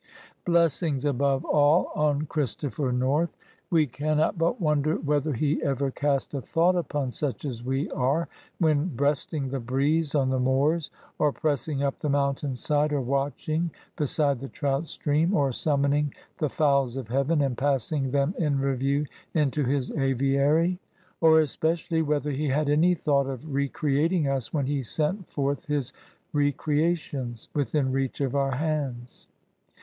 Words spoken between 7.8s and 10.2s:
are when breasting the breeze